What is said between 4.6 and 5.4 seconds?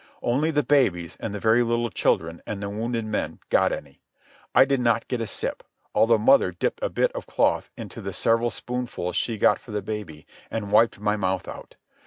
did not get a